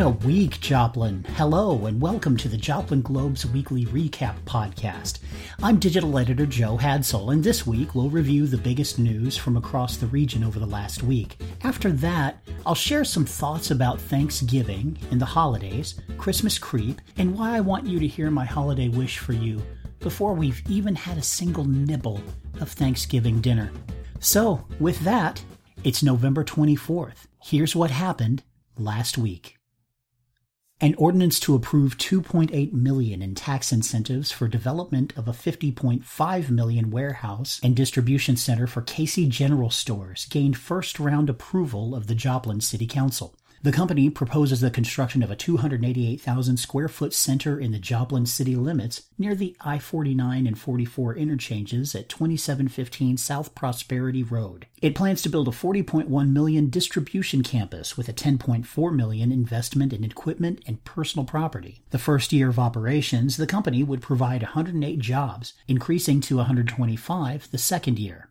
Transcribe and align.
What 0.00 0.24
a 0.24 0.26
week, 0.26 0.60
Joplin. 0.60 1.26
Hello, 1.36 1.84
and 1.84 2.00
welcome 2.00 2.34
to 2.38 2.48
the 2.48 2.56
Joplin 2.56 3.02
Globe's 3.02 3.44
weekly 3.44 3.84
recap 3.84 4.34
podcast. 4.46 5.18
I'm 5.62 5.78
digital 5.78 6.16
editor 6.16 6.46
Joe 6.46 6.78
Hadsall, 6.78 7.34
and 7.34 7.44
this 7.44 7.66
week 7.66 7.94
we'll 7.94 8.08
review 8.08 8.46
the 8.46 8.56
biggest 8.56 8.98
news 8.98 9.36
from 9.36 9.58
across 9.58 9.98
the 9.98 10.06
region 10.06 10.42
over 10.42 10.58
the 10.58 10.64
last 10.64 11.02
week. 11.02 11.36
After 11.64 11.92
that, 11.92 12.42
I'll 12.64 12.74
share 12.74 13.04
some 13.04 13.26
thoughts 13.26 13.70
about 13.70 14.00
Thanksgiving 14.00 14.96
and 15.10 15.20
the 15.20 15.26
holidays, 15.26 16.00
Christmas 16.16 16.58
creep, 16.58 17.02
and 17.18 17.36
why 17.36 17.54
I 17.54 17.60
want 17.60 17.86
you 17.86 18.00
to 18.00 18.06
hear 18.06 18.30
my 18.30 18.46
holiday 18.46 18.88
wish 18.88 19.18
for 19.18 19.34
you 19.34 19.62
before 19.98 20.32
we've 20.32 20.62
even 20.70 20.94
had 20.94 21.18
a 21.18 21.22
single 21.22 21.64
nibble 21.64 22.22
of 22.62 22.72
Thanksgiving 22.72 23.42
dinner. 23.42 23.70
So, 24.18 24.66
with 24.78 24.98
that, 25.00 25.44
it's 25.84 26.02
November 26.02 26.42
24th. 26.42 27.26
Here's 27.42 27.76
what 27.76 27.90
happened 27.90 28.42
last 28.78 29.18
week. 29.18 29.59
An 30.82 30.94
ordinance 30.94 31.38
to 31.40 31.54
approve 31.54 31.98
2.8 31.98 32.72
million 32.72 33.20
in 33.20 33.34
tax 33.34 33.70
incentives 33.70 34.32
for 34.32 34.48
development 34.48 35.12
of 35.14 35.28
a 35.28 35.32
50.5 35.32 36.48
million 36.48 36.90
warehouse 36.90 37.60
and 37.62 37.76
distribution 37.76 38.34
center 38.34 38.66
for 38.66 38.80
Casey 38.80 39.26
General 39.26 39.68
Stores 39.68 40.24
gained 40.30 40.56
first 40.56 40.98
round 40.98 41.28
approval 41.28 41.94
of 41.94 42.06
the 42.06 42.14
Joplin 42.14 42.62
City 42.62 42.86
Council. 42.86 43.34
The 43.62 43.72
company 43.72 44.08
proposes 44.08 44.62
the 44.62 44.70
construction 44.70 45.22
of 45.22 45.30
a 45.30 45.36
288,000 45.36 46.56
square 46.56 46.88
foot 46.88 47.12
center 47.12 47.60
in 47.60 47.72
the 47.72 47.78
Joplin 47.78 48.24
city 48.24 48.56
limits 48.56 49.02
near 49.18 49.34
the 49.34 49.54
I 49.60 49.78
49 49.78 50.46
and 50.46 50.58
44 50.58 51.14
interchanges 51.14 51.94
at 51.94 52.08
2715 52.08 53.18
South 53.18 53.54
Prosperity 53.54 54.22
Road. 54.22 54.66
It 54.80 54.94
plans 54.94 55.20
to 55.22 55.28
build 55.28 55.46
a 55.46 55.50
40.1 55.50 56.30
million 56.30 56.70
distribution 56.70 57.42
campus 57.42 57.98
with 57.98 58.08
a 58.08 58.14
10.4 58.14 58.94
million 58.94 59.30
investment 59.30 59.92
in 59.92 60.04
equipment 60.04 60.62
and 60.66 60.82
personal 60.84 61.26
property. 61.26 61.82
The 61.90 61.98
first 61.98 62.32
year 62.32 62.48
of 62.48 62.58
operations, 62.58 63.36
the 63.36 63.46
company 63.46 63.82
would 63.82 64.00
provide 64.00 64.40
108 64.40 65.00
jobs, 65.00 65.52
increasing 65.68 66.22
to 66.22 66.36
125 66.36 67.50
the 67.50 67.58
second 67.58 67.98
year. 67.98 68.29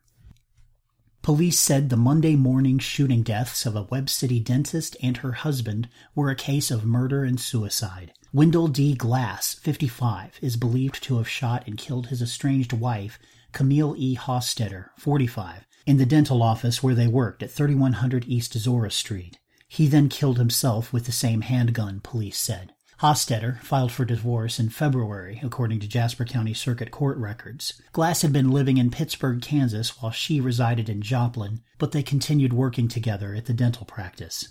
Police 1.30 1.60
said 1.60 1.90
the 1.90 1.96
Monday 1.96 2.36
morning 2.36 2.80
shooting 2.80 3.22
deaths 3.22 3.68
of 3.68 3.76
a 3.76 3.84
Webb 3.84 4.10
City 4.10 4.40
dentist 4.40 4.98
and 5.00 5.18
her 5.18 5.34
husband 5.34 5.88
were 6.16 6.32
a 6.32 6.36
case 6.36 6.72
of 6.72 6.86
murder 6.86 7.24
and 7.24 7.40
suicide. 7.40 8.14
Wendell 8.34 8.68
D. 8.68 8.96
Glass, 8.96 9.54
55, 9.54 10.40
is 10.42 10.58
believed 10.58 11.04
to 11.04 11.18
have 11.18 11.30
shot 11.30 11.68
and 11.68 11.78
killed 11.78 12.08
his 12.08 12.24
estranged 12.24 12.74
wife, 12.74 13.20
Camille 13.52 13.94
E. 13.96 14.16
Hostetter, 14.18 14.90
45, 14.98 15.68
in 15.86 15.98
the 15.98 16.06
dental 16.08 16.42
office 16.42 16.82
where 16.82 16.96
they 16.96 17.08
worked 17.08 17.44
at 17.44 17.52
3100 17.52 18.26
East 18.28 18.54
Zora 18.54 18.90
Street. 18.90 19.38
He 19.68 19.86
then 19.86 20.10
killed 20.10 20.40
himself 20.40 20.92
with 20.92 21.06
the 21.06 21.12
same 21.12 21.42
handgun, 21.42 22.00
police 22.00 22.40
said. 22.40 22.74
Hostetter 23.02 23.62
filed 23.62 23.94
for 23.94 24.04
divorce 24.04 24.60
in 24.60 24.68
February, 24.68 25.40
according 25.42 25.80
to 25.80 25.88
Jasper 25.88 26.26
County 26.26 26.54
Circuit 26.54 26.92
Court 26.92 27.18
records. 27.18 27.82
Glass 27.94 28.24
had 28.24 28.34
been 28.34 28.52
living 28.52 28.78
in 28.78 28.92
Pittsburg, 28.92 29.42
Kansas, 29.42 30.02
while 30.02 30.12
she 30.12 30.42
resided 30.42 30.90
in 30.90 31.02
Joplin, 31.02 31.62
but 31.78 31.94
they 31.94 32.04
continued 32.04 32.52
working 32.52 32.90
together 32.90 33.34
at 33.34 33.46
the 33.46 33.54
dental 33.54 33.86
practice. 33.86 34.50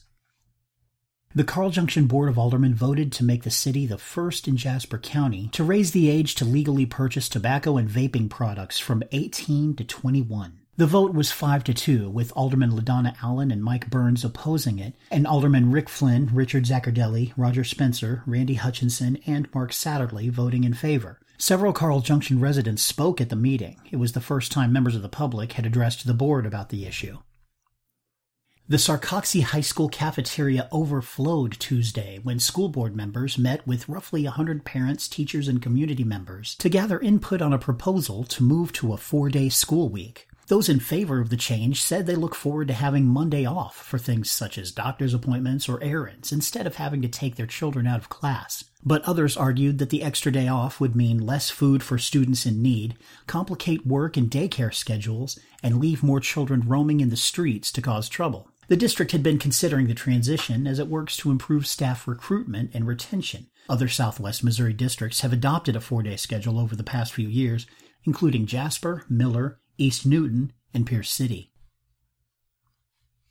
The 1.34 1.44
Carl 1.44 1.68
Junction 1.68 2.06
Board 2.06 2.30
of 2.30 2.38
Aldermen 2.38 2.74
voted 2.74 3.12
to 3.12 3.24
make 3.24 3.42
the 3.42 3.50
city 3.50 3.84
the 3.84 3.98
first 3.98 4.48
in 4.48 4.56
Jasper 4.56 4.96
County 4.96 5.50
to 5.52 5.62
raise 5.62 5.90
the 5.90 6.08
age 6.08 6.34
to 6.36 6.46
legally 6.46 6.86
purchase 6.86 7.28
tobacco 7.28 7.76
and 7.76 7.86
vaping 7.86 8.30
products 8.30 8.78
from 8.78 9.02
18 9.12 9.76
to 9.76 9.84
21. 9.84 10.57
The 10.78 10.86
vote 10.86 11.12
was 11.12 11.32
5 11.32 11.64
to 11.64 11.74
2, 11.74 12.08
with 12.08 12.32
Alderman 12.36 12.70
LaDonna 12.70 13.16
Allen 13.20 13.50
and 13.50 13.64
Mike 13.64 13.90
Burns 13.90 14.24
opposing 14.24 14.78
it, 14.78 14.94
and 15.10 15.26
Alderman 15.26 15.72
Rick 15.72 15.88
Flynn, 15.88 16.30
Richard 16.32 16.66
Zaccardelli, 16.66 17.32
Roger 17.36 17.64
Spencer, 17.64 18.22
Randy 18.26 18.54
Hutchinson, 18.54 19.18
and 19.26 19.52
Mark 19.52 19.72
Satterley 19.72 20.30
voting 20.30 20.62
in 20.62 20.74
favor. 20.74 21.18
Several 21.36 21.72
Carl 21.72 21.98
Junction 22.00 22.38
residents 22.38 22.80
spoke 22.80 23.20
at 23.20 23.28
the 23.28 23.34
meeting. 23.34 23.80
It 23.90 23.96
was 23.96 24.12
the 24.12 24.20
first 24.20 24.52
time 24.52 24.72
members 24.72 24.94
of 24.94 25.02
the 25.02 25.08
public 25.08 25.54
had 25.54 25.66
addressed 25.66 26.06
the 26.06 26.14
board 26.14 26.46
about 26.46 26.68
the 26.68 26.86
issue. 26.86 27.18
The 28.68 28.76
Sarcoxie 28.76 29.42
High 29.42 29.62
School 29.62 29.88
cafeteria 29.88 30.68
overflowed 30.70 31.58
Tuesday 31.58 32.20
when 32.22 32.38
school 32.38 32.68
board 32.68 32.94
members 32.94 33.36
met 33.36 33.66
with 33.66 33.88
roughly 33.88 34.22
100 34.22 34.64
parents, 34.64 35.08
teachers, 35.08 35.48
and 35.48 35.60
community 35.60 36.04
members 36.04 36.54
to 36.60 36.68
gather 36.68 37.00
input 37.00 37.42
on 37.42 37.52
a 37.52 37.58
proposal 37.58 38.22
to 38.22 38.44
move 38.44 38.72
to 38.74 38.92
a 38.92 38.96
four 38.96 39.28
day 39.28 39.48
school 39.48 39.88
week. 39.88 40.27
Those 40.48 40.70
in 40.70 40.80
favor 40.80 41.20
of 41.20 41.28
the 41.28 41.36
change 41.36 41.82
said 41.82 42.06
they 42.06 42.14
look 42.14 42.34
forward 42.34 42.68
to 42.68 42.74
having 42.74 43.06
Monday 43.06 43.44
off 43.44 43.76
for 43.76 43.98
things 43.98 44.30
such 44.30 44.56
as 44.56 44.72
doctor's 44.72 45.12
appointments 45.12 45.68
or 45.68 45.82
errands 45.82 46.32
instead 46.32 46.66
of 46.66 46.76
having 46.76 47.02
to 47.02 47.08
take 47.08 47.36
their 47.36 47.46
children 47.46 47.86
out 47.86 47.98
of 47.98 48.08
class. 48.08 48.64
But 48.82 49.02
others 49.02 49.36
argued 49.36 49.76
that 49.78 49.90
the 49.90 50.02
extra 50.02 50.32
day 50.32 50.48
off 50.48 50.80
would 50.80 50.96
mean 50.96 51.18
less 51.18 51.50
food 51.50 51.82
for 51.82 51.98
students 51.98 52.46
in 52.46 52.62
need, 52.62 52.96
complicate 53.26 53.86
work 53.86 54.16
and 54.16 54.30
daycare 54.30 54.72
schedules, 54.72 55.38
and 55.62 55.80
leave 55.80 56.02
more 56.02 56.20
children 56.20 56.62
roaming 56.66 57.00
in 57.00 57.10
the 57.10 57.16
streets 57.16 57.70
to 57.72 57.82
cause 57.82 58.08
trouble. 58.08 58.48
The 58.68 58.76
district 58.76 59.12
had 59.12 59.22
been 59.22 59.38
considering 59.38 59.86
the 59.86 59.94
transition 59.94 60.66
as 60.66 60.78
it 60.78 60.88
works 60.88 61.18
to 61.18 61.30
improve 61.30 61.66
staff 61.66 62.08
recruitment 62.08 62.70
and 62.72 62.86
retention. 62.86 63.48
Other 63.68 63.88
Southwest 63.88 64.42
Missouri 64.42 64.72
districts 64.72 65.20
have 65.20 65.32
adopted 65.34 65.76
a 65.76 65.80
four 65.80 66.02
day 66.02 66.16
schedule 66.16 66.58
over 66.58 66.74
the 66.74 66.82
past 66.82 67.12
few 67.12 67.28
years, 67.28 67.66
including 68.04 68.46
Jasper, 68.46 69.04
Miller, 69.10 69.58
East 69.78 70.04
Newton, 70.04 70.52
and 70.74 70.86
Pierce 70.86 71.10
City. 71.10 71.52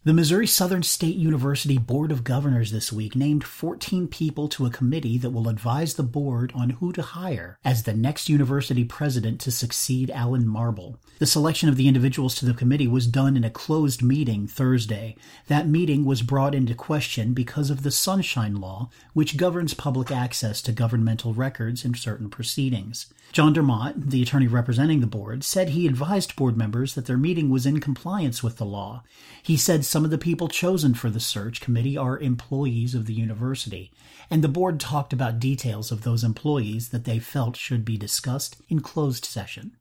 The 0.07 0.13
Missouri 0.13 0.47
Southern 0.47 0.83
State 0.83 1.17
University 1.17 1.77
Board 1.77 2.13
of 2.13 2.23
Governors 2.23 2.71
this 2.71 2.93
week 2.93 3.13
named 3.13 3.43
14 3.43 4.07
people 4.07 4.47
to 4.47 4.65
a 4.65 4.69
committee 4.69 5.17
that 5.17 5.31
will 5.31 5.49
advise 5.49 5.95
the 5.95 6.01
board 6.01 6.53
on 6.55 6.69
who 6.69 6.93
to 6.93 7.01
hire 7.01 7.59
as 7.65 7.83
the 7.83 7.93
next 7.93 8.29
university 8.29 8.85
president 8.85 9.41
to 9.41 9.51
succeed 9.51 10.09
Alan 10.11 10.47
Marble. 10.47 10.97
The 11.19 11.25
selection 11.25 11.67
of 11.67 11.75
the 11.75 11.89
individuals 11.89 12.35
to 12.35 12.45
the 12.45 12.53
committee 12.53 12.87
was 12.87 13.05
done 13.05 13.35
in 13.35 13.43
a 13.43 13.49
closed 13.49 14.01
meeting 14.01 14.47
Thursday. 14.47 15.17
That 15.47 15.67
meeting 15.67 16.05
was 16.05 16.21
brought 16.21 16.55
into 16.55 16.73
question 16.73 17.33
because 17.33 17.69
of 17.69 17.83
the 17.83 17.91
Sunshine 17.91 18.55
Law, 18.55 18.89
which 19.11 19.35
governs 19.35 19.73
public 19.73 20.09
access 20.09 20.61
to 20.61 20.71
governmental 20.71 21.33
records 21.33 21.83
in 21.83 21.95
certain 21.95 22.29
proceedings. 22.29 23.07
John 23.33 23.51
Dermott, 23.51 24.09
the 24.09 24.21
attorney 24.21 24.47
representing 24.47 25.01
the 25.01 25.07
board, 25.07 25.43
said 25.43 25.69
he 25.69 25.85
advised 25.85 26.37
board 26.37 26.55
members 26.55 26.95
that 26.95 27.07
their 27.07 27.17
meeting 27.17 27.49
was 27.49 27.65
in 27.65 27.81
compliance 27.81 28.41
with 28.41 28.55
the 28.55 28.65
law. 28.65 29.03
He 29.43 29.57
said 29.57 29.83
some 29.97 30.05
of 30.05 30.11
the 30.11 30.17
people 30.19 30.47
chosen 30.47 30.93
for 30.93 31.09
the 31.09 31.19
search 31.19 31.59
committee 31.59 31.97
are 31.97 32.19
employees 32.19 32.93
of 32.93 33.07
the 33.07 33.15
university, 33.15 33.91
and 34.29 34.43
the 34.43 34.47
board 34.47 34.79
talked 34.79 35.11
about 35.11 35.39
details 35.39 35.91
of 35.91 36.03
those 36.03 36.23
employees 36.23 36.89
that 36.89 37.05
they 37.05 37.17
felt 37.17 37.55
should 37.55 37.83
be 37.83 37.97
discussed 37.97 38.61
in 38.69 38.79
closed 38.79 39.25
session. 39.25 39.75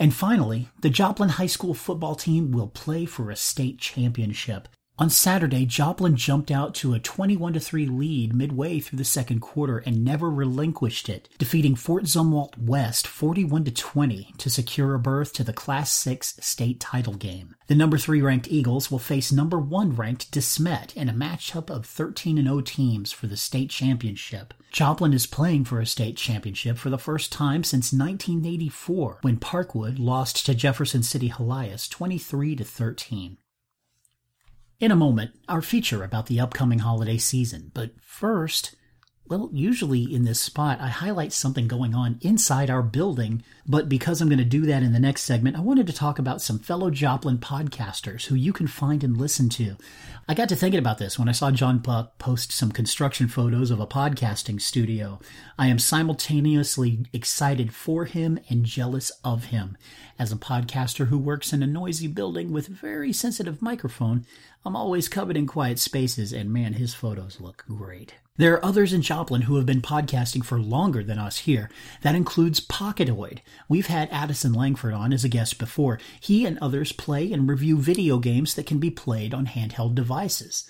And 0.00 0.12
finally, 0.12 0.68
the 0.80 0.90
Joplin 0.90 1.28
High 1.28 1.46
School 1.46 1.74
football 1.74 2.16
team 2.16 2.50
will 2.50 2.66
play 2.66 3.04
for 3.04 3.30
a 3.30 3.36
state 3.36 3.78
championship. 3.78 4.66
On 5.02 5.10
Saturday, 5.10 5.66
Joplin 5.66 6.14
jumped 6.14 6.52
out 6.52 6.76
to 6.76 6.94
a 6.94 7.00
21 7.00 7.58
3 7.58 7.86
lead 7.86 8.36
midway 8.36 8.78
through 8.78 8.98
the 8.98 9.04
second 9.04 9.40
quarter 9.40 9.78
and 9.78 10.04
never 10.04 10.30
relinquished 10.30 11.08
it, 11.08 11.28
defeating 11.38 11.74
Fort 11.74 12.04
Zumwalt 12.04 12.56
West 12.56 13.08
41 13.08 13.64
20 13.64 14.32
to 14.38 14.48
secure 14.48 14.94
a 14.94 15.00
berth 15.00 15.32
to 15.32 15.42
the 15.42 15.52
Class 15.52 15.90
6 15.90 16.36
state 16.38 16.78
title 16.78 17.14
game. 17.14 17.56
The 17.66 17.74
number 17.74 17.98
3 17.98 18.22
ranked 18.22 18.46
Eagles 18.46 18.92
will 18.92 19.00
face 19.00 19.32
number 19.32 19.58
1 19.58 19.96
ranked 19.96 20.30
De 20.30 20.40
Smet 20.40 20.96
in 20.96 21.08
a 21.08 21.12
matchup 21.12 21.68
of 21.68 21.84
13 21.84 22.40
0 22.40 22.60
teams 22.60 23.10
for 23.10 23.26
the 23.26 23.36
state 23.36 23.70
championship. 23.70 24.54
Joplin 24.70 25.12
is 25.12 25.26
playing 25.26 25.64
for 25.64 25.80
a 25.80 25.84
state 25.84 26.16
championship 26.16 26.78
for 26.78 26.90
the 26.90 26.96
first 26.96 27.32
time 27.32 27.64
since 27.64 27.92
1984 27.92 29.18
when 29.22 29.38
Parkwood 29.38 29.98
lost 29.98 30.46
to 30.46 30.54
Jefferson 30.54 31.02
City 31.02 31.28
Helias 31.28 31.88
23 31.88 32.54
13. 32.54 33.38
In 34.82 34.90
a 34.90 34.96
moment, 34.96 35.30
our 35.48 35.62
feature 35.62 36.02
about 36.02 36.26
the 36.26 36.40
upcoming 36.40 36.80
holiday 36.80 37.16
season. 37.16 37.70
But 37.72 37.92
first, 38.00 38.74
well, 39.32 39.48
usually 39.50 40.02
in 40.14 40.24
this 40.24 40.42
spot, 40.42 40.78
I 40.78 40.88
highlight 40.88 41.32
something 41.32 41.66
going 41.66 41.94
on 41.94 42.18
inside 42.20 42.68
our 42.68 42.82
building, 42.82 43.42
but 43.66 43.88
because 43.88 44.20
I'm 44.20 44.28
going 44.28 44.36
to 44.36 44.44
do 44.44 44.66
that 44.66 44.82
in 44.82 44.92
the 44.92 45.00
next 45.00 45.22
segment, 45.22 45.56
I 45.56 45.60
wanted 45.60 45.86
to 45.86 45.92
talk 45.94 46.18
about 46.18 46.42
some 46.42 46.58
fellow 46.58 46.90
Joplin 46.90 47.38
podcasters 47.38 48.26
who 48.26 48.34
you 48.34 48.52
can 48.52 48.66
find 48.66 49.02
and 49.02 49.16
listen 49.16 49.48
to. 49.50 49.76
I 50.28 50.34
got 50.34 50.50
to 50.50 50.56
thinking 50.56 50.78
about 50.78 50.98
this 50.98 51.18
when 51.18 51.30
I 51.30 51.32
saw 51.32 51.50
John 51.50 51.78
Buck 51.78 52.18
post 52.18 52.52
some 52.52 52.72
construction 52.72 53.26
photos 53.26 53.70
of 53.70 53.80
a 53.80 53.86
podcasting 53.86 54.60
studio. 54.60 55.18
I 55.58 55.68
am 55.68 55.78
simultaneously 55.78 57.06
excited 57.14 57.72
for 57.72 58.04
him 58.04 58.38
and 58.50 58.66
jealous 58.66 59.10
of 59.24 59.46
him. 59.46 59.78
As 60.18 60.30
a 60.30 60.36
podcaster 60.36 61.06
who 61.06 61.16
works 61.16 61.54
in 61.54 61.62
a 61.62 61.66
noisy 61.66 62.06
building 62.06 62.52
with 62.52 62.68
a 62.68 62.72
very 62.72 63.14
sensitive 63.14 63.62
microphone, 63.62 64.26
I'm 64.62 64.76
always 64.76 65.08
coveting 65.08 65.46
quiet 65.46 65.78
spaces, 65.78 66.34
and 66.34 66.52
man, 66.52 66.74
his 66.74 66.92
photos 66.92 67.40
look 67.40 67.64
great. 67.66 68.16
There 68.36 68.54
are 68.54 68.64
others 68.64 68.94
in 68.94 69.02
Joplin 69.02 69.42
who 69.42 69.56
have 69.56 69.66
been 69.66 69.82
podcasting 69.82 70.42
for 70.42 70.58
longer 70.58 71.04
than 71.04 71.18
us 71.18 71.40
here. 71.40 71.68
That 72.00 72.14
includes 72.14 72.60
Pocketoid. 72.60 73.40
We've 73.68 73.88
had 73.88 74.08
Addison 74.10 74.54
Langford 74.54 74.94
on 74.94 75.12
as 75.12 75.22
a 75.22 75.28
guest 75.28 75.58
before. 75.58 75.98
He 76.18 76.46
and 76.46 76.58
others 76.58 76.92
play 76.92 77.30
and 77.30 77.46
review 77.46 77.76
video 77.76 78.18
games 78.18 78.54
that 78.54 78.64
can 78.64 78.78
be 78.78 78.90
played 78.90 79.34
on 79.34 79.44
handheld 79.44 79.94
devices. 79.94 80.66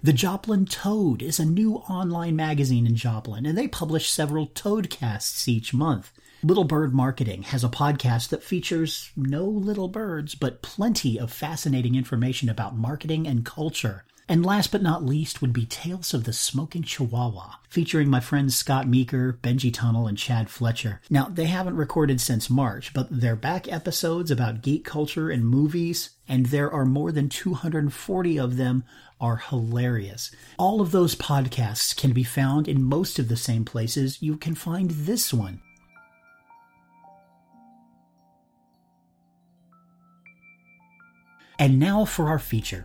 The 0.00 0.12
Joplin 0.12 0.66
Toad 0.66 1.20
is 1.20 1.40
a 1.40 1.44
new 1.44 1.78
online 1.88 2.36
magazine 2.36 2.86
in 2.86 2.94
Joplin, 2.94 3.44
and 3.44 3.58
they 3.58 3.66
publish 3.66 4.08
several 4.08 4.46
Toadcasts 4.46 5.48
each 5.48 5.74
month. 5.74 6.12
Little 6.44 6.62
Bird 6.62 6.94
Marketing 6.94 7.42
has 7.42 7.64
a 7.64 7.68
podcast 7.68 8.28
that 8.28 8.44
features 8.44 9.10
no 9.16 9.44
little 9.44 9.88
birds, 9.88 10.36
but 10.36 10.62
plenty 10.62 11.18
of 11.18 11.32
fascinating 11.32 11.96
information 11.96 12.48
about 12.48 12.76
marketing 12.76 13.26
and 13.26 13.44
culture. 13.44 14.04
And 14.30 14.46
last 14.46 14.70
but 14.70 14.80
not 14.80 15.04
least 15.04 15.42
would 15.42 15.52
be 15.52 15.66
Tales 15.66 16.14
of 16.14 16.22
the 16.22 16.32
Smoking 16.32 16.84
Chihuahua, 16.84 17.56
featuring 17.68 18.08
my 18.08 18.20
friends 18.20 18.54
Scott 18.54 18.86
Meeker, 18.86 19.36
Benji 19.42 19.74
Tunnel, 19.74 20.06
and 20.06 20.16
Chad 20.16 20.48
Fletcher. 20.48 21.00
Now, 21.10 21.26
they 21.28 21.46
haven't 21.46 21.74
recorded 21.74 22.20
since 22.20 22.48
March, 22.48 22.94
but 22.94 23.08
they're 23.10 23.34
back 23.34 23.66
episodes 23.66 24.30
about 24.30 24.62
geek 24.62 24.84
culture 24.84 25.30
and 25.30 25.44
movies, 25.44 26.10
and 26.28 26.46
there 26.46 26.70
are 26.70 26.84
more 26.84 27.10
than 27.10 27.28
240 27.28 28.38
of 28.38 28.56
them 28.56 28.84
are 29.20 29.38
hilarious. 29.38 30.30
All 30.60 30.80
of 30.80 30.92
those 30.92 31.16
podcasts 31.16 31.96
can 31.96 32.12
be 32.12 32.22
found 32.22 32.68
in 32.68 32.84
most 32.84 33.18
of 33.18 33.26
the 33.26 33.36
same 33.36 33.64
places 33.64 34.22
you 34.22 34.36
can 34.36 34.54
find 34.54 34.92
this 34.92 35.34
one. 35.34 35.60
And 41.58 41.80
now 41.80 42.04
for 42.04 42.28
our 42.28 42.38
feature. 42.38 42.84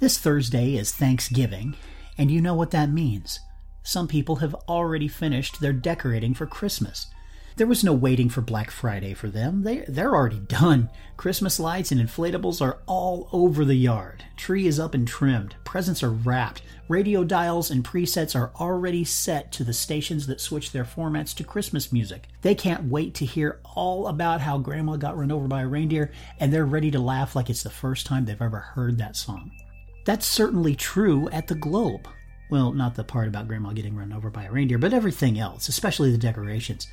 This 0.00 0.16
Thursday 0.16 0.76
is 0.76 0.92
Thanksgiving, 0.92 1.74
and 2.16 2.30
you 2.30 2.40
know 2.40 2.54
what 2.54 2.70
that 2.70 2.88
means. 2.88 3.40
Some 3.82 4.06
people 4.06 4.36
have 4.36 4.54
already 4.68 5.08
finished 5.08 5.60
their 5.60 5.72
decorating 5.72 6.34
for 6.34 6.46
Christmas. 6.46 7.08
There 7.56 7.66
was 7.66 7.82
no 7.82 7.92
waiting 7.94 8.28
for 8.28 8.40
Black 8.40 8.70
Friday 8.70 9.12
for 9.12 9.28
them. 9.28 9.64
They, 9.64 9.78
they're 9.88 10.14
already 10.14 10.38
done. 10.46 10.88
Christmas 11.16 11.58
lights 11.58 11.90
and 11.90 12.00
inflatables 12.00 12.62
are 12.62 12.78
all 12.86 13.28
over 13.32 13.64
the 13.64 13.74
yard. 13.74 14.22
Tree 14.36 14.68
is 14.68 14.78
up 14.78 14.94
and 14.94 15.08
trimmed. 15.08 15.56
Presents 15.64 16.04
are 16.04 16.12
wrapped. 16.12 16.62
Radio 16.86 17.24
dials 17.24 17.68
and 17.68 17.84
presets 17.84 18.36
are 18.36 18.52
already 18.60 19.02
set 19.02 19.50
to 19.50 19.64
the 19.64 19.72
stations 19.72 20.28
that 20.28 20.40
switch 20.40 20.70
their 20.70 20.84
formats 20.84 21.34
to 21.34 21.42
Christmas 21.42 21.92
music. 21.92 22.28
They 22.42 22.54
can't 22.54 22.84
wait 22.84 23.14
to 23.14 23.26
hear 23.26 23.58
all 23.74 24.06
about 24.06 24.42
how 24.42 24.58
Grandma 24.58 24.94
got 24.94 25.18
run 25.18 25.32
over 25.32 25.48
by 25.48 25.62
a 25.62 25.66
reindeer, 25.66 26.12
and 26.38 26.52
they're 26.52 26.64
ready 26.64 26.92
to 26.92 27.00
laugh 27.00 27.34
like 27.34 27.50
it's 27.50 27.64
the 27.64 27.68
first 27.70 28.06
time 28.06 28.26
they've 28.26 28.40
ever 28.40 28.60
heard 28.60 28.98
that 28.98 29.16
song. 29.16 29.50
That's 30.08 30.24
certainly 30.24 30.74
true 30.74 31.28
at 31.28 31.48
the 31.48 31.54
Globe. 31.54 32.08
Well, 32.48 32.72
not 32.72 32.94
the 32.94 33.04
part 33.04 33.28
about 33.28 33.46
Grandma 33.46 33.74
getting 33.74 33.94
run 33.94 34.10
over 34.10 34.30
by 34.30 34.44
a 34.44 34.50
reindeer, 34.50 34.78
but 34.78 34.94
everything 34.94 35.38
else, 35.38 35.68
especially 35.68 36.10
the 36.10 36.16
decorations. 36.16 36.88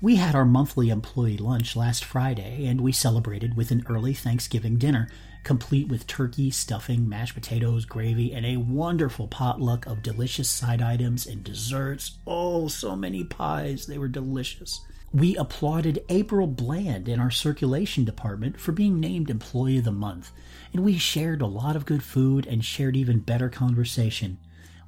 We 0.00 0.16
had 0.16 0.34
our 0.34 0.44
monthly 0.44 0.90
employee 0.90 1.36
lunch 1.36 1.76
last 1.76 2.04
Friday, 2.04 2.66
and 2.66 2.80
we 2.80 2.90
celebrated 2.90 3.56
with 3.56 3.70
an 3.70 3.84
early 3.88 4.14
Thanksgiving 4.14 4.78
dinner, 4.78 5.08
complete 5.44 5.86
with 5.86 6.08
turkey, 6.08 6.50
stuffing, 6.50 7.08
mashed 7.08 7.34
potatoes, 7.34 7.84
gravy, 7.84 8.32
and 8.34 8.44
a 8.44 8.56
wonderful 8.56 9.28
potluck 9.28 9.86
of 9.86 10.02
delicious 10.02 10.50
side 10.50 10.82
items 10.82 11.26
and 11.26 11.44
desserts. 11.44 12.18
Oh, 12.26 12.66
so 12.66 12.96
many 12.96 13.22
pies. 13.22 13.86
They 13.86 13.96
were 13.96 14.08
delicious. 14.08 14.80
We 15.12 15.36
applauded 15.36 16.04
April 16.08 16.46
Bland 16.46 17.08
in 17.08 17.18
our 17.18 17.32
circulation 17.32 18.04
department 18.04 18.60
for 18.60 18.70
being 18.70 19.00
named 19.00 19.28
Employee 19.28 19.78
of 19.78 19.84
the 19.84 19.90
Month 19.90 20.30
and 20.72 20.84
we 20.84 20.98
shared 20.98 21.42
a 21.42 21.46
lot 21.46 21.76
of 21.76 21.86
good 21.86 22.02
food 22.02 22.46
and 22.46 22.64
shared 22.64 22.96
even 22.96 23.20
better 23.20 23.48
conversation. 23.48 24.38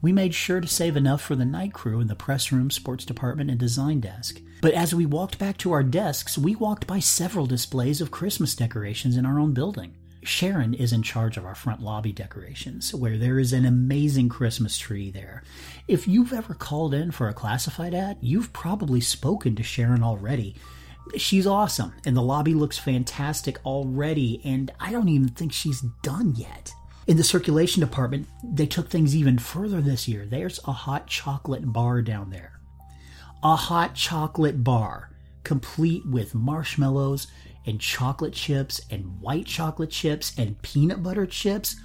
We 0.01 0.13
made 0.13 0.35
sure 0.35 0.61
to 0.61 0.67
save 0.67 0.97
enough 0.97 1.23
for 1.23 1.37
the 1.37 1.45
night 1.45 1.73
crew 1.73 2.01
in 2.01 2.09
the 2.09 2.17
press 2.17 2.51
room, 2.51 2.71
sports 2.71 3.05
department, 3.05 3.51
and 3.51 3.59
design 3.59 4.01
desk. 4.01 4.41
But 4.61 4.75
as 4.75 4.95
we 4.95 5.07
walked 5.07 5.39
back 5.39 5.59
to 5.59 5.73
our 5.73 5.83
desks, 5.83 6.37
we 6.37 6.57
walked 6.57 6.87
by 6.87 6.99
several 6.99 7.47
displays 7.47 8.01
of 8.01 8.11
Christmas 8.11 8.55
decorations 8.55 9.17
in 9.17 9.27
our 9.27 9.39
own 9.39 9.53
building. 9.55 9.95
Sharon 10.25 10.75
is 10.75 10.93
in 10.93 11.03
charge 11.03 11.37
of 11.37 11.45
our 11.45 11.55
front 11.55 11.83
lobby 11.83 12.13
decorations, 12.13 12.95
where 12.95 13.19
there 13.19 13.39
is 13.39 13.53
an 13.53 13.65
amazing 13.65 14.29
Christmas 14.29 14.79
tree 14.79 15.11
there. 15.11 15.43
If 15.89 16.07
you've 16.07 16.33
ever 16.33 16.55
called 16.55 16.95
in 16.95 17.11
for 17.11 17.29
a 17.29 17.35
classified 17.35 17.95
ad, 17.95 18.19
you've 18.21 18.53
probably 18.53 19.01
spoken 19.01 19.57
to 19.57 19.63
Sharon 19.63 20.03
already. 20.03 20.55
She's 21.17 21.47
awesome 21.47 21.93
and 22.07 22.17
the 22.17 22.23
lobby 22.23 22.55
looks 22.55 22.79
fantastic 22.79 23.59
already 23.67 24.41
and 24.45 24.71
i 24.79 24.93
don't 24.93 25.09
even 25.09 25.29
think 25.29 25.53
she's 25.53 25.81
done 26.03 26.35
yet. 26.37 26.73
In 27.09 27.17
the 27.17 27.25
circulation 27.25 27.81
department 27.81 28.29
they 28.45 28.67
took 28.67 28.89
things 28.89 29.17
even 29.17 29.39
further 29.39 29.81
this 29.81 30.07
year. 30.07 30.25
There's 30.25 30.61
a 30.65 30.73
hot 30.73 31.09
chocolate 31.09 31.73
bar 31.73 32.03
down 32.03 32.31
there. 32.31 32.61
A 33.43 33.57
hot 33.57 33.97
chocolate 33.97 34.63
bar 34.63 35.11
complete 35.43 36.07
with 36.07 36.35
marshmallows 36.35 37.27
and 37.67 37.81
chocolate 37.81 38.33
chips 38.33 38.81
and 38.91 39.21
white 39.21 39.47
chocolate 39.47 39.91
chips 39.91 40.33
and 40.39 40.61
peanut 40.63 41.03
butter 41.03 41.27
chips 41.27 41.77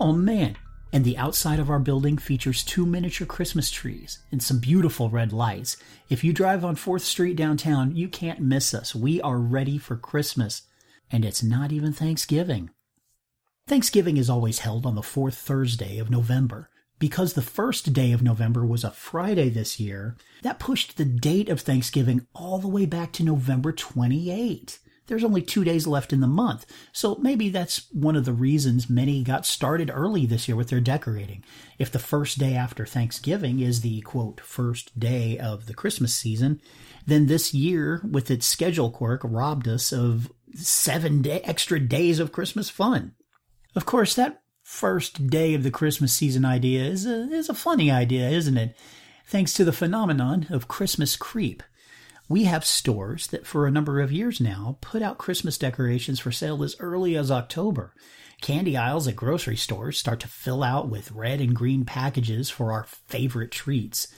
oh 0.00 0.12
man 0.12 0.56
and 0.92 1.04
the 1.04 1.16
outside 1.16 1.58
of 1.58 1.70
our 1.70 1.78
building 1.78 2.18
features 2.18 2.62
two 2.62 2.84
miniature 2.84 3.26
Christmas 3.26 3.70
trees 3.70 4.18
and 4.30 4.42
some 4.42 4.58
beautiful 4.58 5.08
red 5.08 5.32
lights. 5.32 5.78
If 6.10 6.22
you 6.22 6.34
drive 6.34 6.64
on 6.64 6.76
4th 6.76 7.00
Street 7.00 7.34
downtown, 7.34 7.96
you 7.96 8.08
can't 8.08 8.40
miss 8.40 8.74
us. 8.74 8.94
We 8.94 9.20
are 9.22 9.38
ready 9.38 9.78
for 9.78 9.96
Christmas, 9.96 10.62
and 11.10 11.24
it's 11.24 11.42
not 11.42 11.72
even 11.72 11.94
Thanksgiving. 11.94 12.70
Thanksgiving 13.66 14.18
is 14.18 14.28
always 14.28 14.58
held 14.58 14.84
on 14.84 14.94
the 14.94 15.02
fourth 15.02 15.36
Thursday 15.36 15.98
of 15.98 16.10
November. 16.10 16.68
Because 16.98 17.32
the 17.32 17.42
first 17.42 17.92
day 17.92 18.12
of 18.12 18.22
November 18.22 18.64
was 18.64 18.84
a 18.84 18.90
Friday 18.90 19.48
this 19.48 19.80
year, 19.80 20.16
that 20.42 20.60
pushed 20.60 20.96
the 20.96 21.04
date 21.04 21.48
of 21.48 21.60
Thanksgiving 21.60 22.26
all 22.34 22.58
the 22.58 22.68
way 22.68 22.86
back 22.86 23.12
to 23.14 23.24
November 23.24 23.72
28 23.72 24.78
there's 25.12 25.24
only 25.24 25.42
two 25.42 25.62
days 25.62 25.86
left 25.86 26.14
in 26.14 26.20
the 26.20 26.26
month. 26.26 26.64
So 26.90 27.16
maybe 27.16 27.50
that's 27.50 27.86
one 27.92 28.16
of 28.16 28.24
the 28.24 28.32
reasons 28.32 28.88
many 28.88 29.22
got 29.22 29.44
started 29.44 29.90
early 29.92 30.24
this 30.24 30.48
year 30.48 30.56
with 30.56 30.70
their 30.70 30.80
decorating. 30.80 31.44
If 31.78 31.92
the 31.92 31.98
first 31.98 32.38
day 32.38 32.54
after 32.54 32.86
Thanksgiving 32.86 33.60
is 33.60 33.82
the 33.82 34.00
quote, 34.00 34.40
first 34.40 34.98
day 34.98 35.36
of 35.36 35.66
the 35.66 35.74
Christmas 35.74 36.14
season, 36.14 36.62
then 37.06 37.26
this 37.26 37.52
year, 37.52 38.00
with 38.10 38.30
its 38.30 38.46
schedule 38.46 38.90
quirk, 38.90 39.20
robbed 39.22 39.68
us 39.68 39.92
of 39.92 40.32
seven 40.54 41.20
day, 41.20 41.42
extra 41.44 41.78
days 41.78 42.18
of 42.18 42.32
Christmas 42.32 42.70
fun. 42.70 43.12
Of 43.76 43.84
course, 43.84 44.14
that 44.14 44.40
first 44.62 45.26
day 45.26 45.52
of 45.52 45.62
the 45.62 45.70
Christmas 45.70 46.14
season 46.14 46.46
idea 46.46 46.84
is 46.84 47.04
a, 47.04 47.24
is 47.30 47.50
a 47.50 47.54
funny 47.54 47.90
idea, 47.90 48.30
isn't 48.30 48.56
it? 48.56 48.74
Thanks 49.26 49.52
to 49.54 49.64
the 49.66 49.72
phenomenon 49.72 50.46
of 50.48 50.68
Christmas 50.68 51.16
creep. 51.16 51.62
We 52.32 52.44
have 52.44 52.64
stores 52.64 53.26
that 53.26 53.46
for 53.46 53.66
a 53.66 53.70
number 53.70 54.00
of 54.00 54.10
years 54.10 54.40
now 54.40 54.78
put 54.80 55.02
out 55.02 55.18
Christmas 55.18 55.58
decorations 55.58 56.18
for 56.18 56.32
sale 56.32 56.62
as 56.62 56.74
early 56.80 57.14
as 57.14 57.30
October. 57.30 57.92
Candy 58.40 58.74
aisles 58.74 59.06
at 59.06 59.16
grocery 59.16 59.58
stores 59.58 59.98
start 59.98 60.20
to 60.20 60.28
fill 60.28 60.62
out 60.62 60.88
with 60.88 61.12
red 61.12 61.42
and 61.42 61.54
green 61.54 61.84
packages 61.84 62.48
for 62.48 62.72
our 62.72 62.84
favorite 62.84 63.50
treats. 63.50 64.08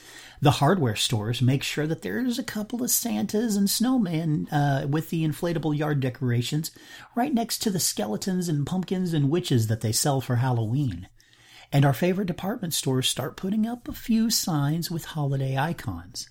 The 0.40 0.52
hardware 0.52 0.94
stores 0.94 1.42
make 1.42 1.64
sure 1.64 1.88
that 1.88 2.02
there's 2.02 2.38
a 2.38 2.44
couple 2.44 2.84
of 2.84 2.92
Santas 2.92 3.56
and 3.56 3.66
snowmen 3.66 4.46
uh, 4.52 4.86
with 4.86 5.10
the 5.10 5.26
inflatable 5.26 5.76
yard 5.76 5.98
decorations 5.98 6.70
right 7.16 7.34
next 7.34 7.62
to 7.62 7.70
the 7.70 7.80
skeletons 7.80 8.48
and 8.48 8.64
pumpkins 8.64 9.12
and 9.12 9.28
witches 9.28 9.66
that 9.66 9.80
they 9.80 9.90
sell 9.90 10.20
for 10.20 10.36
Halloween. 10.36 11.08
And 11.72 11.84
our 11.84 11.92
favorite 11.92 12.28
department 12.28 12.74
stores 12.74 13.08
start 13.08 13.36
putting 13.36 13.66
up 13.66 13.88
a 13.88 13.92
few 13.92 14.30
signs 14.30 14.88
with 14.88 15.04
holiday 15.04 15.58
icons. 15.58 16.28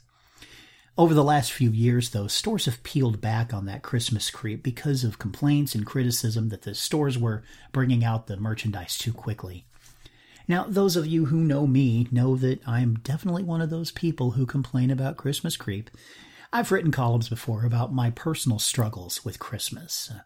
Over 0.96 1.16
the 1.16 1.24
last 1.24 1.52
few 1.52 1.72
years, 1.72 2.12
though, 2.12 2.28
stores 2.28 2.66
have 2.66 2.84
peeled 2.84 3.20
back 3.20 3.52
on 3.52 3.66
that 3.66 3.82
Christmas 3.82 4.30
creep 4.30 4.62
because 4.62 5.04
of 5.04 5.18
complaints 5.18 5.74
and 5.74 5.88
criticism 5.88 6.50
that 6.50 6.62
the 6.62 6.76
stores 6.76 7.18
were 7.18 7.44
bringing 7.72 8.04
out 8.04 8.28
the 8.28 8.38
merchandise 8.38 9.00
too 9.00 9.12
quickly. 9.12 9.66
Now, 10.48 10.66
those 10.68 10.96
of 10.96 11.08
you 11.08 11.26
who 11.26 11.38
know 11.38 11.66
me 11.66 12.08
know 12.12 12.36
that 12.36 12.62
I'm 12.68 13.00
definitely 13.00 13.42
one 13.42 13.60
of 13.60 13.72
those 13.72 13.90
people 13.90 14.32
who 14.32 14.46
complain 14.46 14.92
about 14.92 15.18
Christmas 15.18 15.58
creep. 15.58 15.90
I've 16.52 16.72
written 16.72 16.92
columns 16.92 17.28
before 17.28 17.66
about 17.66 17.92
my 17.92 18.12
personal 18.12 18.60
struggles 18.60 19.26
with 19.26 19.40
Christmas. 19.40 20.12
Uh, 20.14 20.20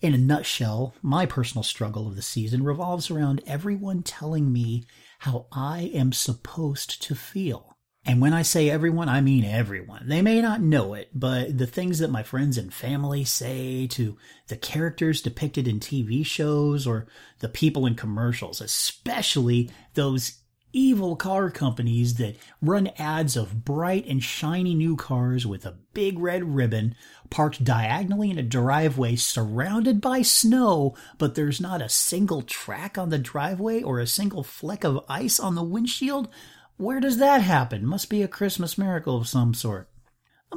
in 0.00 0.14
a 0.14 0.18
nutshell, 0.18 0.94
my 1.02 1.26
personal 1.26 1.64
struggle 1.64 2.06
of 2.06 2.14
the 2.14 2.22
season 2.22 2.62
revolves 2.62 3.10
around 3.10 3.42
everyone 3.44 4.04
telling 4.04 4.52
me 4.52 4.84
how 5.20 5.46
I 5.50 5.90
am 5.92 6.12
supposed 6.12 7.02
to 7.02 7.16
feel. 7.16 7.71
And 8.04 8.20
when 8.20 8.32
I 8.32 8.42
say 8.42 8.68
everyone, 8.68 9.08
I 9.08 9.20
mean 9.20 9.44
everyone. 9.44 10.08
They 10.08 10.22
may 10.22 10.40
not 10.40 10.60
know 10.60 10.94
it, 10.94 11.10
but 11.14 11.56
the 11.56 11.68
things 11.68 12.00
that 12.00 12.10
my 12.10 12.24
friends 12.24 12.58
and 12.58 12.74
family 12.74 13.22
say 13.24 13.86
to 13.88 14.16
the 14.48 14.56
characters 14.56 15.22
depicted 15.22 15.68
in 15.68 15.78
TV 15.78 16.26
shows 16.26 16.84
or 16.84 17.06
the 17.38 17.48
people 17.48 17.86
in 17.86 17.94
commercials, 17.94 18.60
especially 18.60 19.70
those 19.94 20.42
evil 20.72 21.16
car 21.16 21.50
companies 21.50 22.14
that 22.14 22.36
run 22.60 22.88
ads 22.98 23.36
of 23.36 23.64
bright 23.64 24.06
and 24.06 24.22
shiny 24.22 24.74
new 24.74 24.96
cars 24.96 25.46
with 25.46 25.66
a 25.66 25.76
big 25.92 26.18
red 26.18 26.42
ribbon 26.42 26.94
parked 27.30 27.62
diagonally 27.62 28.30
in 28.30 28.38
a 28.38 28.42
driveway 28.42 29.14
surrounded 29.14 30.00
by 30.00 30.22
snow, 30.22 30.96
but 31.18 31.34
there's 31.34 31.60
not 31.60 31.82
a 31.82 31.88
single 31.88 32.42
track 32.42 32.96
on 32.98 33.10
the 33.10 33.18
driveway 33.18 33.82
or 33.82 34.00
a 34.00 34.06
single 34.06 34.42
fleck 34.42 34.82
of 34.82 35.04
ice 35.08 35.38
on 35.38 35.54
the 35.54 35.62
windshield. 35.62 36.28
Where 36.76 37.00
does 37.00 37.18
that 37.18 37.42
happen? 37.42 37.86
Must 37.86 38.10
be 38.10 38.22
a 38.22 38.28
Christmas 38.28 38.76
miracle 38.76 39.16
of 39.16 39.28
some 39.28 39.54
sort. 39.54 39.88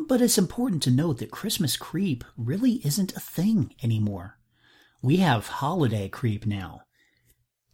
But 0.08 0.22
it's 0.22 0.38
important 0.38 0.84
to 0.84 0.92
note 0.92 1.20
that 1.20 1.32
Christmas 1.32 1.78
creep 1.78 2.24
really 2.36 2.82
isn't 2.86 3.16
a 3.16 3.20
thing 3.20 3.74
anymore. 3.84 4.40
We 5.02 5.18
have 5.18 5.48
holiday 5.48 6.10
creep 6.10 6.46
now. 6.46 6.82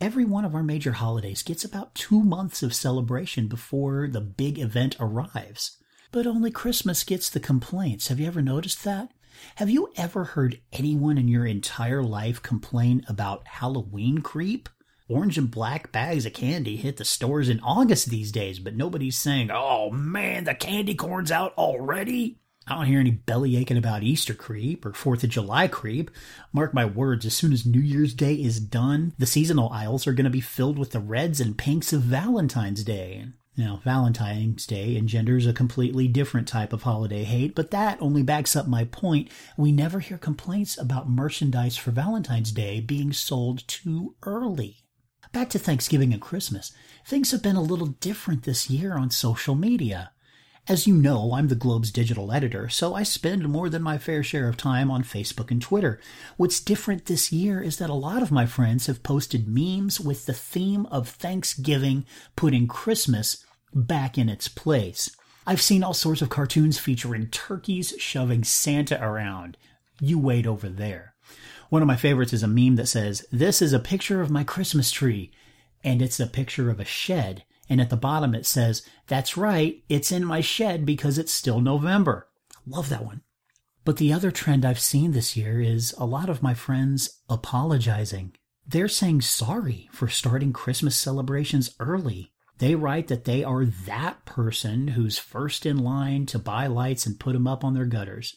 every 0.02 0.26
one 0.26 0.44
of 0.44 0.56
our 0.56 0.64
major 0.64 0.94
holidays 0.94 1.44
gets 1.44 1.64
about 1.64 1.94
two 1.94 2.22
months 2.22 2.64
of 2.64 2.74
celebration 2.74 3.48
before 3.48 4.08
the 4.08 4.20
big 4.20 4.58
event 4.60 4.96
arrives. 5.00 5.78
But 6.12 6.28
only 6.28 6.52
Christmas 6.52 7.04
gets 7.04 7.30
the 7.30 7.40
complaints. 7.40 8.08
Have 8.08 8.20
you 8.20 8.26
ever 8.28 8.42
noticed 8.42 8.84
that? 8.84 9.12
Have 9.56 9.70
you 9.70 9.94
ever 9.96 10.26
heard 10.26 10.60
anyone 10.74 11.18
in 11.18 11.28
your 11.28 11.46
entire 11.46 12.04
life 12.04 12.42
complain 12.42 13.06
about 13.08 13.48
Halloween 13.48 14.18
creep? 14.20 14.68
Orange 15.12 15.38
and 15.38 15.52
black 15.52 15.92
bags 15.92 16.26
of 16.26 16.34
candy 16.34 16.78
hit 16.78 16.98
the 16.98 17.06
stores 17.06 17.50
in 17.50 17.60
August 17.60 18.10
these 18.10 18.32
days, 18.32 18.60
but 18.60 18.76
nobody's 18.76 19.18
saying, 19.18 19.52
oh 19.52 19.90
man, 19.92 20.46
the 20.46 20.56
candy 20.56 20.96
corn's 20.96 21.32
out 21.32 21.54
already. 21.58 22.38
I 22.68 22.76
don't 22.76 22.86
hear 22.86 23.00
any 23.00 23.12
belly 23.12 23.58
aching 23.58 23.78
about 23.78 24.04
Easter 24.04 24.34
creep 24.34 24.86
or 24.86 24.92
4th 24.92 25.24
of 25.24 25.30
July 25.30 25.68
creep. 25.68 26.12
Mark 26.54 26.74
my 26.74 26.86
words, 26.86 27.26
as 27.26 27.36
soon 27.36 27.52
as 27.52 27.66
New 27.66 27.82
Year's 27.82 28.14
Day 28.14 28.36
is 28.36 28.60
done, 28.60 29.14
the 29.18 29.26
seasonal 29.26 29.70
aisles 29.70 30.08
are 30.08 30.14
going 30.14 30.26
to 30.26 30.30
be 30.30 30.42
filled 30.42 30.80
with 30.80 30.92
the 30.92 31.00
reds 31.00 31.42
and 31.42 31.58
pinks 31.58 31.92
of 31.92 32.04
Valentine's 32.04 32.84
Day. 32.84 33.26
Now, 33.58 33.82
Valentine's 33.84 34.66
Day 34.66 34.96
engenders 34.96 35.46
a 35.46 35.54
completely 35.54 36.08
different 36.08 36.48
type 36.48 36.72
of 36.72 36.84
holiday 36.84 37.24
hate, 37.26 37.54
but 37.54 37.72
that 37.72 38.02
only 38.02 38.24
backs 38.24 38.56
up 38.56 38.68
my 38.68 38.86
point. 38.86 39.30
We 39.58 39.74
never 39.74 40.00
hear 40.00 40.18
complaints 40.18 40.78
about 40.78 41.10
merchandise 41.10 41.76
for 41.76 41.92
Valentine's 41.92 42.54
Day 42.54 42.80
being 42.80 43.12
sold 43.12 43.68
too 43.68 44.16
early. 44.24 44.78
Back 45.32 45.50
to 45.52 45.60
Thanksgiving 45.60 46.12
and 46.12 46.22
Christmas. 46.22 46.74
Things 47.06 47.32
have 47.32 47.42
been 47.42 47.56
a 47.56 47.62
little 47.62 47.88
different 47.88 48.44
this 48.44 48.70
year 48.70 48.98
on 48.98 49.10
social 49.10 49.56
media. 49.56 50.12
As 50.68 50.86
you 50.86 50.94
know, 50.94 51.34
I'm 51.34 51.48
the 51.48 51.56
Globe's 51.56 51.90
digital 51.90 52.34
editor, 52.34 52.68
so 52.68 52.94
I 52.94 53.04
spend 53.04 53.48
more 53.48 53.70
than 53.70 53.82
my 53.82 53.98
fair 53.98 54.24
share 54.24 54.50
of 54.50 54.58
time 54.58 54.92
on 54.92 55.04
Facebook 55.04 55.50
and 55.50 55.62
Twitter. 55.62 56.02
What's 56.36 56.60
different 56.60 57.06
this 57.06 57.32
year 57.32 57.62
is 57.62 57.78
that 57.78 57.90
a 57.90 57.94
lot 57.94 58.22
of 58.22 58.32
my 58.32 58.46
friends 58.46 58.88
have 58.88 59.04
posted 59.04 59.48
memes 59.48 60.02
with 60.02 60.26
the 60.26 60.34
theme 60.34 60.86
of 60.88 61.08
Thanksgiving 61.08 62.06
putting 62.36 62.68
Christmas 62.68 63.46
back 63.74 64.18
in 64.18 64.28
its 64.28 64.50
place. 64.50 65.16
I've 65.48 65.62
seen 65.62 65.82
all 65.82 65.94
sorts 65.94 66.22
of 66.22 66.30
cartoons 66.30 66.78
featuring 66.78 67.28
turkeys 67.28 67.96
shoving 67.98 68.44
Santa 68.44 69.02
around. 69.02 69.56
You 70.02 70.20
wait 70.20 70.46
over 70.46 70.68
there. 70.68 71.16
One 71.72 71.82
of 71.82 71.88
my 71.88 71.96
favorites 71.96 72.34
is 72.34 72.44
a 72.44 72.48
meme 72.48 72.76
that 72.76 72.90
says, 72.90 73.26
This 73.32 73.62
is 73.62 73.74
a 73.74 73.80
picture 73.80 74.22
of 74.22 74.30
my 74.30 74.44
Christmas 74.44 74.92
tree. 74.92 75.32
And 75.84 76.02
it's 76.02 76.20
a 76.20 76.28
picture 76.28 76.70
of 76.70 76.80
a 76.80 76.86
shed 76.86 77.44
and 77.72 77.80
at 77.80 77.90
the 77.90 77.96
bottom 77.96 78.36
it 78.36 78.46
says, 78.46 78.86
That's 79.08 79.38
right, 79.38 79.82
it's 79.88 80.12
in 80.12 80.26
my 80.26 80.42
shed 80.42 80.86
because 80.86 81.18
it's 81.18 81.32
still 81.32 81.62
November. 81.62 82.28
Love 82.68 82.90
that 82.90 83.06
one. 83.06 83.22
But 83.86 83.96
the 83.96 84.12
other 84.12 84.30
trend 84.30 84.66
I've 84.66 84.78
seen 84.78 85.14
this 85.14 85.38
year 85.38 85.62
is 85.62 85.96
a 85.98 86.06
lot 86.06 86.28
of 86.28 86.44
my 86.44 86.54
friends 86.54 87.22
apologizing. 87.30 88.34
They're 88.68 88.90
saying 88.90 89.22
sorry 89.22 89.88
for 89.94 90.10
starting 90.10 90.52
Christmas 90.52 90.98
celebrations 90.98 91.74
early. 91.80 92.34
They 92.58 92.76
write 92.76 93.08
that 93.08 93.24
they 93.24 93.42
are 93.42 93.64
that 93.64 94.26
person 94.26 94.90
who's 94.90 95.18
first 95.18 95.66
in 95.66 95.78
line 95.78 96.26
to 96.26 96.40
buy 96.40 96.68
lights 96.68 97.06
and 97.06 97.22
put 97.22 97.32
them 97.32 97.48
up 97.48 97.64
on 97.64 97.74
their 97.74 97.86
gutters. 97.86 98.36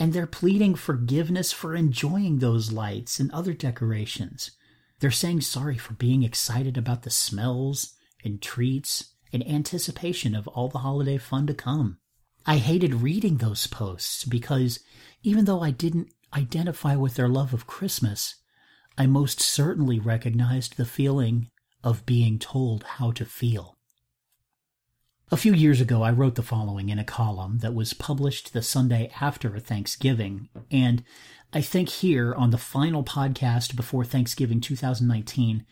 And 0.00 0.12
they're 0.12 0.26
pleading 0.26 0.74
forgiveness 0.74 1.52
for 1.52 1.76
enjoying 1.76 2.38
those 2.38 2.72
lights 2.72 3.20
and 3.20 3.30
other 3.30 3.52
decorations. 3.52 4.50
They're 4.98 5.12
saying 5.12 5.42
sorry 5.42 5.76
for 5.78 5.94
being 5.94 6.22
excited 6.22 6.76
about 6.76 7.02
the 7.02 7.10
smells 7.10 7.94
and 8.24 8.42
treats 8.42 9.14
in 9.30 9.46
anticipation 9.46 10.34
of 10.34 10.48
all 10.48 10.68
the 10.68 10.78
holiday 10.78 11.18
fun 11.18 11.46
to 11.46 11.54
come. 11.54 11.98
I 12.46 12.56
hated 12.56 12.94
reading 12.96 13.36
those 13.36 13.66
posts 13.66 14.24
because 14.24 14.80
even 15.22 15.44
though 15.44 15.60
I 15.60 15.70
didn't 15.70 16.10
identify 16.34 16.96
with 16.96 17.14
their 17.14 17.28
love 17.28 17.52
of 17.52 17.66
Christmas, 17.66 18.36
I 18.96 19.06
most 19.06 19.40
certainly 19.40 19.98
recognized 19.98 20.76
the 20.76 20.86
feeling 20.86 21.48
of 21.84 22.06
being 22.06 22.38
told 22.38 22.84
how 22.84 23.12
to 23.12 23.24
feel. 23.24 23.76
A 25.32 25.36
few 25.36 25.54
years 25.54 25.80
ago, 25.80 26.02
I 26.02 26.10
wrote 26.10 26.34
the 26.34 26.42
following 26.42 26.88
in 26.88 26.98
a 26.98 27.04
column 27.04 27.58
that 27.58 27.72
was 27.72 27.92
published 27.92 28.52
the 28.52 28.62
Sunday 28.62 29.12
after 29.20 29.60
Thanksgiving, 29.60 30.48
and 30.72 31.04
I 31.52 31.60
think 31.60 31.88
here 31.88 32.34
on 32.34 32.50
the 32.50 32.58
final 32.58 33.04
podcast 33.04 33.76
before 33.76 34.04
Thanksgiving 34.04 34.60
2019, 34.60 35.64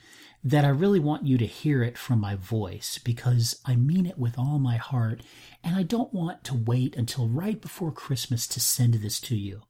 that 0.45 0.65
I 0.65 0.69
really 0.69 1.01
want 1.01 1.27
you 1.27 1.37
to 1.39 1.45
hear 1.45 1.83
it 1.83 1.99
from 1.99 2.21
my 2.21 2.37
voice 2.37 3.01
because 3.03 3.61
I 3.67 3.75
mean 3.75 4.07
it 4.07 4.17
with 4.17 4.39
all 4.39 4.61
my 4.61 4.77
heart, 4.77 5.25
and 5.65 5.75
I 5.75 5.83
don't 5.83 6.15
want 6.15 6.45
to 6.45 6.55
wait 6.55 6.95
until 6.95 7.29
right 7.29 7.61
before 7.61 7.91
Christmas 7.91 8.47
to 8.47 8.61
send 8.61 8.95
this 8.95 9.19
to 9.23 9.35
you. 9.35 9.63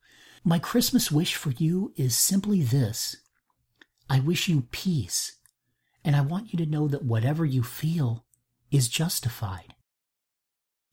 My 0.44 0.58
Christmas 0.58 1.10
wish 1.10 1.34
for 1.34 1.52
you 1.52 1.94
is 1.96 2.14
simply 2.14 2.60
this 2.60 3.16
I 4.10 4.20
wish 4.20 4.48
you 4.48 4.66
peace, 4.70 5.38
and 6.04 6.14
I 6.14 6.20
want 6.20 6.52
you 6.52 6.58
to 6.58 6.70
know 6.70 6.88
that 6.88 7.06
whatever 7.06 7.46
you 7.46 7.62
feel 7.62 8.26
is 8.70 8.88
justified. 8.88 9.72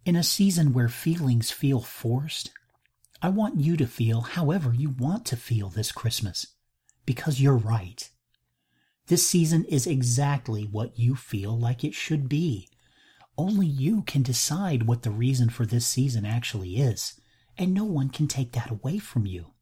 In 0.05 0.15
a 0.15 0.21
season 0.21 0.71
where 0.71 0.87
feelings 0.87 1.49
feel 1.49 1.81
forced, 1.81 2.51
I 3.23 3.29
want 3.29 3.59
you 3.59 3.75
to 3.77 3.87
feel 3.87 4.21
however 4.21 4.71
you 4.71 4.91
want 4.91 5.25
to 5.25 5.35
feel 5.35 5.69
this 5.69 5.91
Christmas, 5.91 6.45
because 7.07 7.41
you're 7.41 7.57
right. 7.57 8.07
This 9.07 9.27
season 9.27 9.65
is 9.65 9.87
exactly 9.87 10.63
what 10.63 10.99
you 10.99 11.15
feel 11.15 11.57
like 11.57 11.83
it 11.83 11.95
should 11.95 12.29
be. 12.29 12.69
Only 13.35 13.65
you 13.65 14.03
can 14.03 14.21
decide 14.21 14.83
what 14.83 15.01
the 15.01 15.09
reason 15.09 15.49
for 15.49 15.65
this 15.65 15.87
season 15.87 16.23
actually 16.23 16.75
is, 16.75 17.19
and 17.57 17.73
no 17.73 17.83
one 17.83 18.09
can 18.09 18.27
take 18.27 18.51
that 18.51 18.69
away 18.69 18.99
from 18.99 19.25
you. 19.25 19.53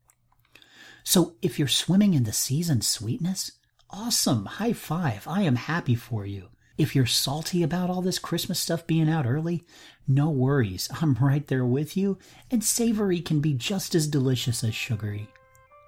So 1.05 1.35
if 1.41 1.57
you're 1.57 1.69
swimming 1.69 2.15
in 2.15 2.25
the 2.25 2.33
season 2.33 2.81
sweetness, 2.81 3.53
awesome, 3.89 4.45
high 4.45 4.73
five, 4.73 5.25
I 5.25 5.43
am 5.43 5.55
happy 5.55 5.95
for 5.95 6.25
you. 6.25 6.50
If 6.75 6.95
you're 6.95 7.05
salty 7.05 7.61
about 7.61 7.91
all 7.91 8.01
this 8.01 8.17
Christmas 8.17 8.59
stuff 8.59 8.87
being 8.87 9.07
out 9.07 9.27
early, 9.27 9.63
no 10.07 10.29
worries, 10.29 10.89
I'm 11.01 11.13
right 11.15 11.45
there 11.47 11.65
with 11.65 11.95
you, 11.95 12.17
and 12.49 12.63
savory 12.63 13.19
can 13.19 13.39
be 13.39 13.53
just 13.53 13.93
as 13.93 14.07
delicious 14.07 14.63
as 14.63 14.73
sugary. 14.73 15.29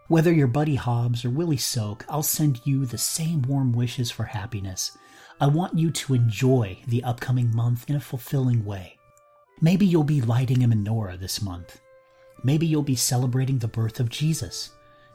Whether 0.07 0.31
you're 0.31 0.47
Buddy 0.47 0.75
Hobbs 0.75 1.25
or 1.25 1.31
Willie 1.31 1.57
Soke, 1.57 2.05
I'll 2.07 2.21
send 2.21 2.61
you 2.65 2.85
the 2.85 2.99
same 2.99 3.41
warm 3.41 3.73
wishes 3.73 4.11
for 4.11 4.25
happiness. 4.25 4.95
I 5.41 5.47
want 5.47 5.77
you 5.77 5.89
to 5.89 6.13
enjoy 6.13 6.77
the 6.87 7.03
upcoming 7.03 7.53
month 7.55 7.89
in 7.89 7.95
a 7.95 7.99
fulfilling 7.99 8.63
way. 8.63 8.97
Maybe 9.61 9.87
you'll 9.87 10.03
be 10.03 10.21
lighting 10.21 10.63
a 10.63 10.67
menorah 10.67 11.19
this 11.19 11.41
month. 11.41 11.81
Maybe 12.43 12.67
you'll 12.67 12.83
be 12.83 12.95
celebrating 12.95 13.57
the 13.57 13.67
birth 13.67 13.99
of 13.99 14.09
Jesus. 14.09 14.69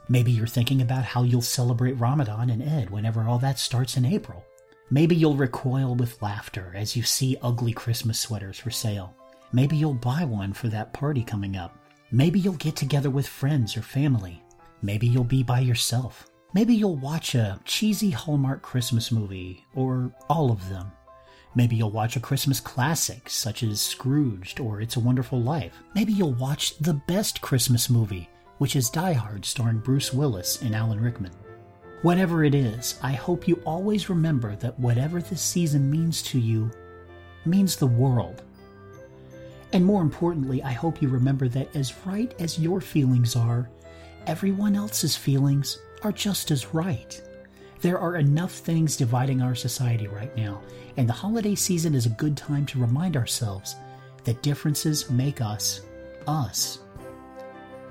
Maybe 0.09 0.33
you're 0.33 0.47
thinking 0.47 0.81
about 0.81 1.05
how 1.05 1.23
you'll 1.23 1.41
celebrate 1.41 1.93
Ramadan 1.93 2.49
and 2.49 2.61
Eid 2.61 2.89
whenever 2.89 3.23
all 3.23 3.39
that 3.39 3.59
starts 3.59 3.95
in 3.95 4.03
April. 4.03 4.45
Maybe 4.93 5.15
you'll 5.15 5.35
recoil 5.37 5.95
with 5.95 6.21
laughter 6.21 6.73
as 6.75 6.97
you 6.97 7.03
see 7.03 7.37
ugly 7.41 7.71
Christmas 7.71 8.19
sweaters 8.19 8.59
for 8.59 8.71
sale. 8.71 9.15
Maybe 9.53 9.77
you'll 9.77 9.93
buy 9.93 10.25
one 10.25 10.51
for 10.51 10.67
that 10.67 10.91
party 10.91 11.23
coming 11.23 11.55
up. 11.55 11.77
Maybe 12.11 12.41
you'll 12.41 12.55
get 12.55 12.75
together 12.75 13.09
with 13.09 13.25
friends 13.25 13.77
or 13.77 13.83
family. 13.83 14.43
Maybe 14.81 15.07
you'll 15.07 15.23
be 15.23 15.43
by 15.43 15.61
yourself. 15.61 16.27
Maybe 16.53 16.75
you'll 16.75 16.97
watch 16.97 17.35
a 17.35 17.57
cheesy 17.63 18.09
Hallmark 18.09 18.61
Christmas 18.63 19.13
movie, 19.13 19.65
or 19.73 20.13
all 20.29 20.51
of 20.51 20.67
them. 20.67 20.91
Maybe 21.55 21.77
you'll 21.77 21.91
watch 21.91 22.17
a 22.17 22.21
Christmas 22.21 22.59
classic, 22.59 23.29
such 23.29 23.63
as 23.63 23.79
Scrooged 23.79 24.59
or 24.59 24.81
It's 24.81 24.97
a 24.97 24.99
Wonderful 24.99 25.41
Life. 25.41 25.81
Maybe 25.95 26.11
you'll 26.11 26.33
watch 26.33 26.77
the 26.79 26.95
best 26.95 27.39
Christmas 27.39 27.89
movie, 27.89 28.29
which 28.57 28.75
is 28.75 28.89
Die 28.89 29.13
Hard, 29.13 29.45
starring 29.45 29.79
Bruce 29.79 30.11
Willis 30.11 30.61
and 30.61 30.75
Alan 30.75 30.99
Rickman. 30.99 31.31
Whatever 32.01 32.43
it 32.43 32.55
is, 32.55 32.99
I 33.03 33.11
hope 33.11 33.47
you 33.47 33.61
always 33.63 34.09
remember 34.09 34.55
that 34.55 34.79
whatever 34.79 35.21
this 35.21 35.41
season 35.41 35.91
means 35.91 36.23
to 36.23 36.39
you 36.39 36.71
means 37.45 37.75
the 37.75 37.85
world. 37.85 38.41
And 39.71 39.85
more 39.85 40.01
importantly, 40.01 40.63
I 40.63 40.71
hope 40.71 40.99
you 40.99 41.09
remember 41.09 41.47
that 41.49 41.75
as 41.75 41.93
right 42.07 42.33
as 42.39 42.57
your 42.57 42.81
feelings 42.81 43.35
are, 43.35 43.69
everyone 44.25 44.75
else's 44.75 45.15
feelings 45.15 45.77
are 46.01 46.11
just 46.11 46.49
as 46.49 46.73
right. 46.73 47.21
There 47.81 47.99
are 47.99 48.15
enough 48.15 48.51
things 48.51 48.97
dividing 48.97 49.43
our 49.43 49.53
society 49.53 50.07
right 50.07 50.35
now, 50.35 50.61
and 50.97 51.07
the 51.07 51.13
holiday 51.13 51.53
season 51.53 51.93
is 51.93 52.07
a 52.07 52.17
good 52.17 52.35
time 52.35 52.65
to 52.67 52.81
remind 52.81 53.15
ourselves 53.15 53.75
that 54.23 54.41
differences 54.41 55.09
make 55.11 55.39
us 55.39 55.81
us. 56.25 56.79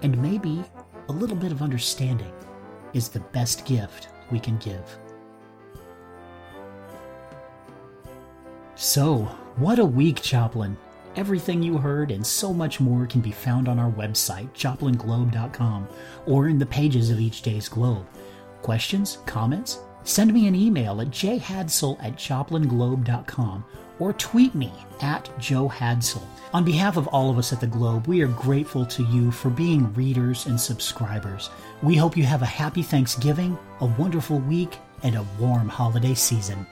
And 0.03 0.21
maybe 0.21 0.65
a 1.09 1.13
little 1.13 1.37
bit 1.37 1.53
of 1.53 1.63
understanding 1.63 2.33
is 2.93 3.09
the 3.09 3.21
best 3.21 3.65
gift 3.65 4.09
we 4.31 4.39
can 4.39 4.57
give. 4.59 4.99
So, 8.75 9.23
what 9.57 9.79
a 9.79 9.85
week, 9.85 10.23
Joplin! 10.23 10.77
Everything 11.17 11.63
you 11.63 11.77
heard 11.77 12.11
and 12.11 12.25
so 12.27 12.53
much 12.53 12.81
more 12.81 13.07
can 13.07 13.21
be 13.21 13.33
found 13.33 13.69
on 13.69 13.79
our 13.79 13.91
website, 13.91 14.49
joplinglobe.com, 14.55 15.89
or 16.27 16.49
in 16.49 16.59
the 16.59 16.67
pages 16.67 17.11
of 17.11 17.21
each 17.21 17.43
day's 17.43 17.69
Globe. 17.69 18.07
Questions? 18.63 19.19
Comments? 19.27 19.81
Send 20.05 20.33
me 20.33 20.47
an 20.47 20.55
email 20.55 21.01
at 21.01 21.09
jhadsall 21.09 22.03
at 22.03 22.17
joplinglobe.com 22.17 23.65
or 24.01 24.13
tweet 24.15 24.55
me 24.55 24.73
at 25.01 25.31
Joe 25.39 25.69
Hadsall. 25.69 26.27
On 26.53 26.65
behalf 26.65 26.97
of 26.97 27.07
all 27.09 27.31
of 27.31 27.39
us 27.39 27.53
at 27.53 27.61
the 27.61 27.67
Globe, 27.67 28.09
we 28.09 28.23
are 28.23 28.29
grateful 28.29 28.85
to 28.87 29.05
you 29.05 29.31
for 29.31 29.51
being 29.51 29.95
readers 29.95 30.47
and 30.47 30.61
subscribers. 30.61 31.51
We 31.83 31.95
hope 31.95 32.17
you 32.17 32.25
have 32.25 32.43
a 32.43 32.47
happy 32.47 32.83
Thanksgiving, 32.83 33.57
a 33.81 33.87
wonderful 33.87 34.41
week, 34.41 34.79
and 35.05 35.15
a 35.15 35.27
warm 35.39 35.69
holiday 35.69 36.15
season. 36.15 36.67